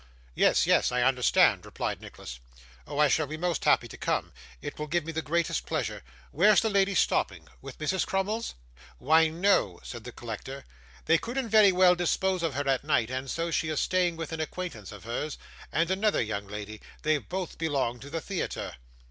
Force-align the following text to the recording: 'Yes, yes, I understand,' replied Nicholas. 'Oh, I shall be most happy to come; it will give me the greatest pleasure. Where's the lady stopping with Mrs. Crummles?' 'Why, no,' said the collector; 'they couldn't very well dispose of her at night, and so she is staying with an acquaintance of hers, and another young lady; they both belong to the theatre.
'Yes, 0.33 0.65
yes, 0.65 0.91
I 0.91 1.03
understand,' 1.03 1.63
replied 1.63 2.01
Nicholas. 2.01 2.39
'Oh, 2.87 2.97
I 2.97 3.07
shall 3.07 3.27
be 3.27 3.37
most 3.37 3.65
happy 3.65 3.87
to 3.87 3.97
come; 3.99 4.33
it 4.59 4.79
will 4.79 4.87
give 4.87 5.05
me 5.05 5.11
the 5.11 5.21
greatest 5.21 5.67
pleasure. 5.67 6.01
Where's 6.31 6.59
the 6.61 6.71
lady 6.71 6.95
stopping 6.95 7.47
with 7.61 7.77
Mrs. 7.77 8.07
Crummles?' 8.07 8.55
'Why, 8.97 9.27
no,' 9.27 9.79
said 9.83 10.03
the 10.03 10.11
collector; 10.11 10.65
'they 11.05 11.19
couldn't 11.19 11.49
very 11.49 11.71
well 11.71 11.93
dispose 11.93 12.41
of 12.41 12.55
her 12.55 12.67
at 12.67 12.83
night, 12.83 13.11
and 13.11 13.29
so 13.29 13.51
she 13.51 13.69
is 13.69 13.79
staying 13.79 14.15
with 14.15 14.31
an 14.31 14.41
acquaintance 14.41 14.91
of 14.91 15.03
hers, 15.03 15.37
and 15.71 15.91
another 15.91 16.23
young 16.23 16.47
lady; 16.47 16.81
they 17.03 17.19
both 17.19 17.59
belong 17.59 17.99
to 17.99 18.09
the 18.09 18.21
theatre. 18.21 18.77